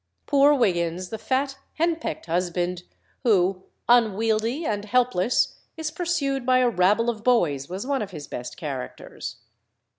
Poor 0.25 0.55
Wiggins, 0.55 1.09
the 1.09 1.19
fat, 1.19 1.59
hen 1.73 1.95
pecked 1.97 2.25
husband, 2.25 2.81
who, 3.21 3.65
unwieldy 3.87 4.65
and 4.65 4.85
helpless, 4.85 5.59
is 5.77 5.91
pursued 5.91 6.43
by 6.43 6.57
a 6.57 6.69
rabble 6.69 7.07
of 7.07 7.23
boys, 7.23 7.69
was 7.69 7.85
one 7.85 8.01
of 8.01 8.09
his 8.09 8.27
best 8.27 8.57
characters. 8.57 9.35